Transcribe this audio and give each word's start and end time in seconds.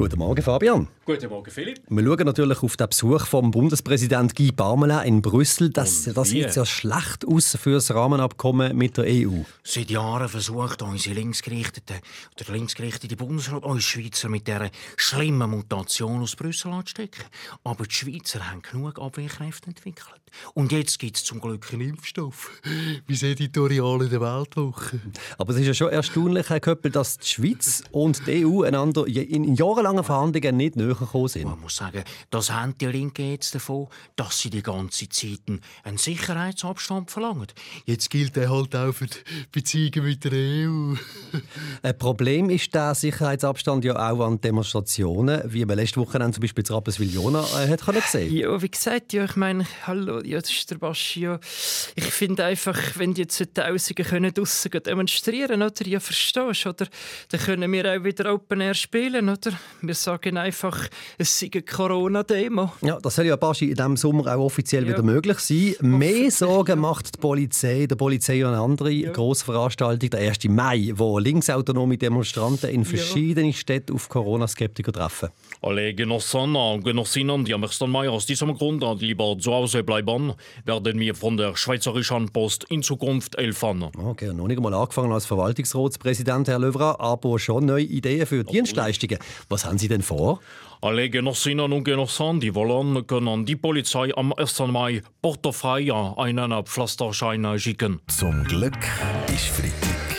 Guten 0.00 0.18
Morgen, 0.18 0.42
Fabian. 0.42 0.88
Guten 1.04 1.28
Morgen, 1.28 1.50
Philipp. 1.50 1.82
Wir 1.86 2.02
schauen 2.02 2.24
natürlich 2.24 2.62
auf 2.62 2.74
den 2.74 2.88
Besuch 2.88 3.26
vom 3.26 3.50
Bundespräsident 3.50 4.34
Guy 4.34 4.50
Parmelin 4.50 5.00
in 5.00 5.20
Brüssel. 5.20 5.68
Das, 5.68 6.04
das 6.04 6.30
sieht 6.30 6.56
ja 6.56 6.64
schlecht 6.64 7.26
aus 7.28 7.58
für 7.60 7.72
das 7.72 7.92
Rahmenabkommen 7.92 8.74
mit 8.74 8.96
der 8.96 9.04
EU. 9.04 9.42
Seit 9.62 9.90
Jahren 9.90 10.30
versucht 10.30 10.80
unsere 10.80 11.16
linksgerichtete 11.16 11.96
oder 12.40 12.52
linksgerichtete 12.54 13.14
Bundesrat 13.14 13.62
uns 13.62 13.84
Schweizer 13.84 14.30
mit 14.30 14.46
dieser 14.46 14.70
schlimmen 14.96 15.50
Mutation 15.50 16.22
aus 16.22 16.34
Brüssel 16.34 16.72
anzustecken. 16.72 17.26
Aber 17.62 17.84
die 17.84 17.92
Schweizer 17.92 18.50
haben 18.50 18.62
genug 18.62 18.98
Abwehrkräfte 18.98 19.66
entwickelt. 19.66 20.20
Und 20.54 20.72
jetzt 20.72 20.98
gibt 20.98 21.16
es 21.16 21.24
zum 21.24 21.40
Glück 21.40 21.66
einen 21.72 21.90
Impfstoff. 21.90 22.50
Wie 23.06 23.26
Editorial 23.26 24.02
in 24.02 24.10
der 24.10 24.20
Weltwoche. 24.20 24.98
Aber 25.36 25.52
es 25.52 25.60
ist 25.60 25.66
ja 25.66 25.74
schon 25.74 25.90
erstaunlich, 25.90 26.48
Herr 26.48 26.60
Köppel, 26.60 26.90
dass 26.90 27.18
die 27.18 27.26
Schweiz 27.26 27.82
und 27.90 28.26
die 28.26 28.46
EU 28.46 28.62
einander 28.62 29.06
in 29.06 29.54
jahrelangen 29.90 30.04
Verhandlungen 30.04 30.56
nicht 30.56 30.76
näher 30.76 30.94
gekommen 30.94 31.28
sind. 31.28 31.44
Man 31.44 31.60
muss 31.60 31.76
sagen, 31.76 32.02
das 32.30 32.50
haben 32.50 32.76
die 32.78 32.86
Linken 32.86 33.30
jetzt 33.30 33.54
davon, 33.54 33.88
dass 34.16 34.40
sie 34.40 34.50
die 34.50 34.62
ganze 34.62 35.08
Zeit 35.08 35.40
einen 35.84 35.98
Sicherheitsabstand 35.98 37.10
verlangen. 37.10 37.46
Jetzt 37.86 38.10
gilt 38.10 38.36
er 38.36 38.50
halt 38.50 38.74
auch 38.76 38.92
für 38.92 39.06
die 39.06 39.18
Beziehungen 39.52 40.04
mit 40.04 40.24
der 40.24 40.32
EU. 40.32 40.94
Ein 41.82 41.98
Problem 41.98 42.50
ist 42.50 42.74
der 42.74 42.94
Sicherheitsabstand 42.94 43.84
ja 43.84 43.94
auch 44.10 44.26
an 44.26 44.40
Demonstrationen, 44.40 45.42
wie 45.46 45.64
man 45.64 45.76
letzte 45.76 46.00
Woche 46.00 46.18
zum 46.18 46.40
Beispiel 46.40 46.64
in 46.66 46.74
Rapperswil-Jona 46.74 47.40
äh, 47.40 47.68
hat 47.68 47.80
können 47.82 48.02
sehen 48.06 48.34
Ja, 48.34 48.60
wie 48.60 48.70
gesagt, 48.70 49.12
ja, 49.12 49.24
ich 49.24 49.36
meine, 49.36 49.66
hallo, 49.86 50.20
ja, 50.22 50.40
das 50.40 50.50
ist 50.50 50.70
der 50.70 50.76
Baschi. 50.76 51.20
Ja. 51.20 51.40
Ich 51.94 52.04
finde 52.04 52.44
einfach, 52.44 52.78
wenn 52.96 53.14
die 53.14 53.22
jetzt 53.22 53.40
Tausende 53.54 54.04
können 54.04 54.32
draussen 54.32 54.70
demonstrieren 54.70 55.62
oder? 55.62 55.86
Ja, 55.86 56.00
verstehst 56.00 56.64
du, 56.64 56.68
oder? 56.68 56.86
Dann 57.30 57.40
können 57.40 57.72
wir 57.72 57.84
auch 57.92 58.04
wieder 58.04 58.32
Open 58.32 58.60
Air 58.60 58.74
spielen, 58.74 59.28
oder? 59.28 59.52
Wir 59.82 59.94
sagen 59.94 60.36
einfach, 60.36 60.88
es 61.16 61.38
sei 61.38 61.48
eine 61.52 61.62
Corona-Demo. 61.62 62.72
Ja, 62.82 62.98
das 63.00 63.16
soll 63.16 63.26
ja 63.26 63.36
Baschi 63.36 63.70
in 63.70 63.76
diesem 63.76 63.96
Sommer 63.96 64.34
auch 64.34 64.44
offiziell 64.44 64.84
Ja. 64.84 64.90
wieder 64.90 65.02
möglich 65.02 65.38
sein. 65.38 65.74
Mehr 65.80 66.30
Sorgen 66.30 66.80
macht 66.80 67.16
die 67.16 67.18
Polizei, 67.18 67.86
der 67.86 67.96
Polizei 67.96 68.44
und 68.44 68.52
eine 68.52 68.62
andere 68.62 68.94
grosse 69.04 69.44
Veranstaltung, 69.44 70.10
der 70.10 70.20
1. 70.20 70.48
Mai, 70.50 70.92
wo 70.94 71.18
linksautonome 71.18 71.96
Demonstranten 71.96 72.68
in 72.70 72.84
verschiedenen 72.84 73.52
Städten 73.52 73.94
auf 73.94 74.08
Corona-Skeptiker 74.08 74.92
treffen. 74.92 75.30
Alle 75.62 75.94
Genossen 75.94 76.54
und 76.56 76.84
Genossinnen, 76.84 77.44
die 77.44 77.54
am 77.54 77.62
1. 77.64 77.80
Mai 77.86 78.08
aus 78.08 78.26
diesem 78.26 78.54
Grund 78.54 78.84
lieber 79.00 79.36
zu 79.38 79.52
Hause 79.52 79.82
bleiben, 79.82 80.34
werden 80.64 80.98
wir 80.98 81.14
von 81.14 81.36
der 81.36 81.56
Schweizerischen 81.56 82.28
Post 82.30 82.64
in 82.68 82.82
Zukunft 82.82 83.36
helfen. 83.38 83.84
Okay, 83.96 84.32
noch 84.34 84.46
nicht 84.46 84.58
einmal 84.58 84.74
angefangen 84.74 85.12
als 85.12 85.26
Verwaltungsratspräsident, 85.26 86.48
Herr 86.48 86.58
Löwra, 86.58 86.96
aber 86.98 87.38
schon 87.38 87.66
neue 87.66 87.84
Ideen 87.84 88.26
für 88.26 88.44
Dienstleistungen. 88.44 89.18
Was 89.48 89.64
haben 89.70 89.78
Sie 89.78 89.88
denn 89.88 90.02
vor? 90.02 90.40
Alle 90.82 91.10
Genossinnen 91.10 91.72
und 91.72 91.84
Genossen, 91.84 92.40
die 92.40 92.54
wollen, 92.54 93.06
können 93.06 93.46
die 93.46 93.56
Polizei 93.56 94.10
am 94.16 94.32
1. 94.32 94.58
Mai 94.60 95.02
portofrei 95.22 95.92
einen 96.16 96.64
Pflasterschein 96.64 97.58
schicken. 97.58 98.00
Zum 98.08 98.44
Glück 98.44 98.78
ist 99.28 99.46
Freitag. 99.46 100.16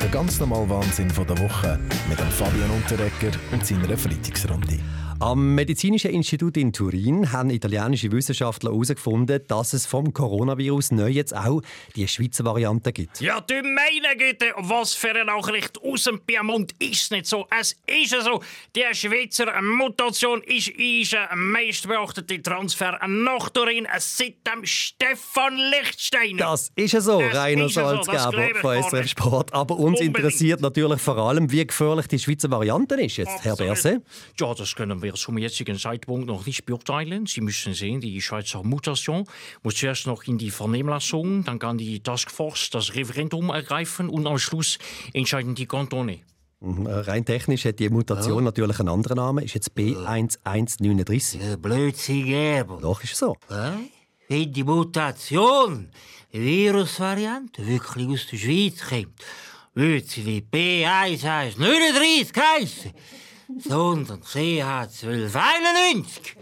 Der 0.00 0.08
ganz 0.08 0.38
normale 0.38 0.68
Wahnsinn 0.68 1.08
von 1.08 1.26
der 1.26 1.38
Woche 1.38 1.78
mit 2.08 2.18
dem 2.18 2.28
Fabian 2.28 2.70
Unterrecker 2.70 3.30
und 3.52 3.64
seiner 3.64 3.96
Freitagsrunde. 3.96 4.78
Am 5.22 5.54
Medizinischen 5.54 6.10
Institut 6.10 6.56
in 6.56 6.72
Turin 6.72 7.30
haben 7.30 7.50
italienische 7.50 8.10
Wissenschaftler 8.10 8.72
herausgefunden, 8.72 9.40
dass 9.46 9.72
es 9.72 9.86
vom 9.86 10.12
Coronavirus 10.12 10.90
neu 10.90 11.10
jetzt 11.10 11.32
auch 11.32 11.62
die 11.94 12.08
Schweizer 12.08 12.44
Variante 12.44 12.92
gibt. 12.92 13.20
Ja, 13.20 13.40
du 13.40 13.54
meine 13.62 14.16
Güte, 14.16 14.46
was 14.56 14.94
für 14.94 15.10
eine 15.10 15.26
Nachricht 15.26 15.80
aus 15.80 16.02
dem 16.02 16.18
Piemont 16.22 16.72
ist 16.80 17.12
nicht 17.12 17.26
so. 17.26 17.46
Es 17.56 17.76
ist 17.86 18.20
so. 18.20 18.42
Die 18.74 18.82
Schweizer 18.96 19.62
Mutation 19.62 20.42
ist 20.42 20.72
unser 20.76 21.32
meistbeachtete 21.36 22.42
Transfer 22.42 22.98
nach 23.06 23.48
Turin 23.50 23.86
seit 24.00 24.44
dem 24.44 24.64
Stefan 24.64 25.56
Lichtsteiner. 25.56 26.38
Das 26.38 26.72
ist 26.74 26.94
ja 26.94 27.00
so, 27.00 27.18
Rainer 27.18 27.66
ist 27.66 27.74
so, 27.74 27.80
Salzgeber 27.80 28.30
glaube 28.30 28.50
ich 28.50 28.56
von 28.56 28.82
SRF. 28.82 29.08
Sport. 29.08 29.54
Aber 29.54 29.76
uns 29.76 30.00
Unbedingt. 30.00 30.16
interessiert 30.18 30.60
natürlich 30.62 31.00
vor 31.00 31.16
allem, 31.18 31.52
wie 31.52 31.64
gefährlich 31.64 32.08
die 32.08 32.18
Schweizer 32.18 32.50
Variante 32.50 32.96
ist 32.96 33.18
jetzt, 33.18 33.44
Herr 33.44 33.52
Absolut. 33.52 33.74
Berse. 33.74 34.02
Ja, 34.40 34.52
das 34.52 34.74
können 34.74 35.00
wir 35.00 35.11
zum 35.14 35.38
jetzigen 35.38 35.78
Zeitpunkt 35.78 36.26
noch 36.26 36.46
nicht 36.46 36.64
beurteilen. 36.66 37.26
Sie 37.26 37.40
müssen 37.40 37.74
sehen, 37.74 38.00
die 38.00 38.20
Schweizer 38.20 38.62
Mutation 38.62 39.24
muss 39.62 39.76
zuerst 39.76 40.06
noch 40.06 40.24
in 40.24 40.38
die 40.38 40.50
Vernehmlassung, 40.50 41.44
dann 41.44 41.58
kann 41.58 41.78
die 41.78 42.00
Taskforce 42.00 42.70
das 42.70 42.94
Referendum 42.94 43.50
ergreifen 43.50 44.08
und 44.08 44.26
am 44.26 44.38
Schluss 44.38 44.78
entscheiden 45.12 45.54
die 45.54 45.66
Kantone. 45.66 46.20
Mhm, 46.60 46.86
äh, 46.86 46.92
Rein 46.92 47.24
technisch 47.24 47.64
hat 47.64 47.80
die 47.80 47.88
Mutation 47.88 48.44
natürlich 48.44 48.78
einen 48.78 48.88
anderen 48.88 49.16
Namen, 49.16 49.44
ist 49.44 49.54
jetzt 49.54 49.72
B1139. 49.76 51.40
Ja, 51.40 51.56
Blödsinn, 51.56 52.24
Gerber. 52.24 52.78
Doch, 52.80 53.02
ist 53.02 53.16
so. 53.16 53.36
Hä? 53.48 53.90
Wenn 54.28 54.52
die 54.52 54.62
Mutation, 54.62 55.90
die 56.32 56.40
Virusvariante, 56.40 57.66
wirklich 57.66 58.08
aus 58.08 58.26
der 58.30 58.36
Schweiz 58.36 58.88
kommt, 58.88 59.20
würde 59.74 60.06
sie 60.06 60.22
nicht 60.22 60.46
B1139 60.52 62.36
heißen, 62.36 62.92
sondern 63.58 64.22
CH1291. 64.22 66.36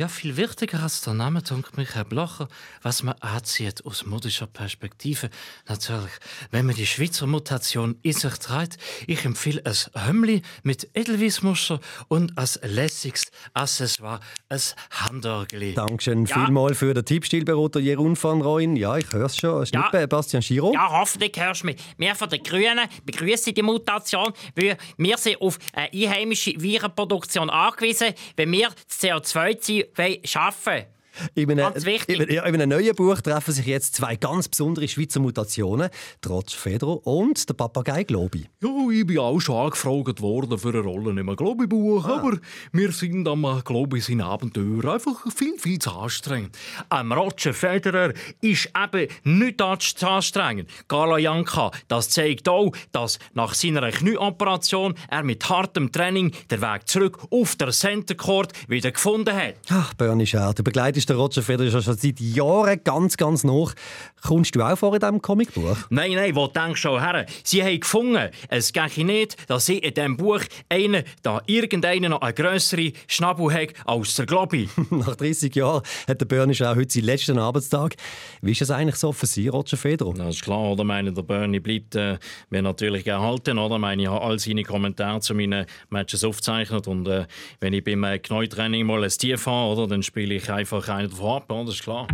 Ja, 0.00 0.08
viel 0.08 0.38
wichtiger 0.38 0.82
als 0.82 1.02
der 1.02 1.12
Name, 1.12 1.42
denkt 1.42 1.76
mich, 1.76 1.94
Herr 1.94 2.06
Blocher, 2.06 2.48
was 2.80 3.02
man 3.02 3.16
anzieht 3.20 3.84
aus 3.84 4.06
modischer 4.06 4.46
Perspektive. 4.46 5.28
Natürlich, 5.68 6.10
wenn 6.50 6.64
man 6.64 6.74
die 6.74 6.86
Schweizer 6.86 7.26
Mutation 7.26 7.98
in 8.00 8.14
sich 8.14 8.32
trägt, 8.38 8.78
ich 9.06 9.26
empfehle 9.26 9.60
ein 9.66 10.06
Hömmli 10.06 10.40
mit 10.62 10.88
Edelweissmuster 10.94 11.80
und 12.08 12.38
als 12.38 12.58
lässiges 12.62 13.30
Accessoire 13.52 14.20
ein 14.48 14.58
Handorgeli. 14.90 15.74
Dankeschön 15.74 16.24
Ja. 16.24 16.46
vielmals 16.46 16.78
für 16.78 16.94
den 16.94 17.04
Tippstilberater 17.04 17.80
Jeroen 17.80 18.16
van 18.22 18.40
Rooyen. 18.40 18.76
Ja, 18.76 18.96
ich 18.96 19.12
höre 19.12 19.26
es 19.26 19.36
schon. 19.36 19.62
Es 19.62 19.68
ist 19.68 19.74
Ja. 19.74 20.06
Bastian 20.06 20.42
Giro. 20.42 20.72
Ja, 20.72 20.88
hoffentlich 20.92 21.32
hörst 21.36 21.60
du 21.62 21.66
mich. 21.66 21.76
Wir 21.98 22.14
von 22.14 22.30
den 22.30 22.42
Grünen 22.42 22.88
begrüßen 23.04 23.52
die 23.52 23.60
Mutation, 23.60 24.32
weil 24.56 24.78
wir 24.96 25.18
sind 25.18 25.42
auf 25.42 25.58
eine 25.74 25.92
einheimische 25.92 26.54
Virenproduktion 26.56 27.50
angewiesen, 27.50 28.14
wenn 28.36 28.50
wir 28.50 28.70
das 28.70 28.98
CO2-Ziel 28.98 29.89
schaffen 30.24 30.86
In 31.34 31.50
einem, 31.50 31.72
Ganz 31.72 31.84
wichtig. 31.84 32.20
in, 32.20 32.34
ja, 32.34 32.44
in 32.44 32.54
einem 32.54 32.70
neuen 32.70 32.94
Buch 32.94 33.20
treffen 33.20 33.52
sich 33.52 33.66
jetzt 33.66 33.96
zwei 33.96 34.16
ganz 34.16 34.48
besondere 34.48 34.86
Schweizer 34.88 35.20
Mutationen. 35.20 35.90
Der 36.24 36.30
Roger 36.30 36.56
Federer 36.56 37.06
und 37.06 37.48
der 37.48 37.54
Papagei 37.54 38.04
Globi. 38.04 38.46
Ja, 38.62 38.68
ich 38.92 39.06
bin 39.06 39.18
auch 39.18 39.40
schon 39.40 39.56
angefragt 39.56 40.20
worden 40.20 40.58
für 40.58 40.70
eine 40.70 40.80
Rolle 40.80 41.18
im 41.18 41.36
Globi-Buch, 41.36 42.04
aber 42.04 42.38
wir 42.72 42.92
sind 42.92 43.26
am 43.28 43.62
Globi 43.64 44.00
sein 44.00 44.20
Abenteuer 44.20 44.84
einfach 44.92 45.16
viel, 45.34 45.58
viel 45.58 45.78
zu 45.78 45.90
anstrengend. 45.90 46.56
Am 46.88 47.12
Roger 47.12 47.52
Federer 47.52 48.12
ist 48.40 48.70
eben 48.76 49.08
nicht 49.24 49.60
zu 49.60 50.06
anstrengend. 50.08 50.68
Gala 50.88 51.18
Janka, 51.18 51.70
das 51.88 52.10
zeigt 52.10 52.48
auch, 52.48 52.72
dass 52.92 53.18
nach 53.34 53.54
seiner 53.54 53.90
Knieoperation 53.90 54.94
er 55.08 55.22
mit 55.22 55.48
hartem 55.48 55.92
Training 55.92 56.32
den 56.50 56.60
Weg 56.60 56.88
zurück 56.88 57.18
auf 57.30 57.56
der 57.56 57.70
Center 57.70 58.14
Court 58.14 58.52
wieder 58.68 58.90
gefunden 58.90 59.34
hat. 59.34 59.54
Ach, 59.68 59.94
Bernie 59.94 60.26
Scher, 60.26 60.52
du 60.54 60.62
begleitest 61.00 61.08
den 61.08 61.16
Roger 61.16 61.42
Federer 61.42 61.82
schon 61.82 61.96
seit 61.96 62.20
Jahren 62.20 62.80
ganz, 62.84 63.16
ganz 63.16 63.44
nach. 63.44 63.74
Kommst 64.22 64.54
du 64.54 64.62
auch 64.62 64.76
vor 64.76 64.94
in 64.94 65.00
diesem 65.00 65.22
Comicbuch? 65.22 65.76
Nein, 65.90 66.12
nein, 66.12 66.34
wo 66.34 66.46
denkst 66.46 66.82
du 66.82 67.00
her? 67.00 67.26
Sie 67.42 67.62
haben 67.62 67.80
gefunden, 67.80 68.28
es 68.48 68.72
gehe 68.72 69.04
nicht, 69.04 69.36
dass 69.48 69.66
sie 69.66 69.78
in 69.78 69.94
diesem 69.94 70.16
Buch 70.16 70.40
einen, 70.68 71.04
da 71.22 71.40
irgendeiner 71.46 72.10
noch 72.10 72.20
eine 72.20 72.34
grössere 72.34 72.92
Schnabel 73.06 73.52
hat 73.52 73.68
als 73.84 74.14
der 74.16 74.26
Globi. 74.26 74.68
Nach 74.90 75.16
30 75.16 75.54
Jahren 75.54 75.82
hat 76.06 76.20
der 76.20 76.26
Bernie 76.26 76.54
Scher 76.54 76.76
heute 76.76 76.92
seinen 76.92 77.04
letzten 77.04 77.38
Arbeitstag. 77.38 77.96
Wie 78.42 78.52
ist 78.52 78.62
es 78.62 78.70
eigentlich 78.70 78.96
so 78.96 79.12
für 79.12 79.26
Sie, 79.26 79.48
Roger 79.48 79.76
Federer? 79.76 80.14
Das 80.14 80.36
ist 80.36 80.42
klar, 80.42 80.72
oder? 80.72 80.84
Meine, 80.84 81.12
der 81.12 81.22
Bernie 81.22 81.60
bleibt 81.60 81.94
äh, 81.94 82.18
mir 82.50 82.62
natürlich 82.62 83.04
gehalten, 83.04 83.58
oder? 83.58 83.78
Meine, 83.78 84.02
ich 84.02 84.08
habe 84.08 84.24
all 84.24 84.38
seine 84.38 84.64
Kommentare 84.64 85.20
zu 85.20 85.34
meinen 85.34 85.66
Matches 85.88 86.24
aufgezeichnet 86.24 86.86
und 86.88 87.08
äh, 87.08 87.26
wenn 87.60 87.72
ich 87.72 87.84
beim 87.84 88.04
äh, 88.04 88.18
Knäutraining 88.18 88.86
mal 88.86 89.02
ein 89.02 89.10
Tief 89.10 89.46
habe, 89.46 89.72
oder, 89.72 89.86
dann 89.86 90.02
spiele 90.02 90.34
ich 90.34 90.50
einfach 90.50 90.88
einen 90.90 91.10
davon 91.10 91.36
ab? 91.36 91.46
Das 91.48 91.68
ist 91.70 91.82
klar. 91.82 92.06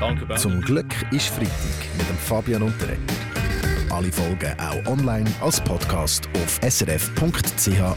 Danke, 0.00 0.26
Bernie. 0.26 0.40
Zum 0.40 0.60
Glück 0.60 0.92
ist 1.12 1.28
Freitag 1.28 1.50
mit 1.96 2.08
dem 2.08 2.16
Fabian 2.16 2.62
Unterrecker. 2.62 3.00
Alle 3.90 4.12
Folgen 4.12 4.54
auch 4.60 4.86
online 4.86 5.30
als 5.40 5.60
Podcast 5.62 6.28
auf 6.34 6.60
srf.ch-audio. 6.62 7.88